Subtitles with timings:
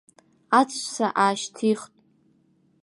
[0.59, 1.93] Аҵәца аашьҭихт.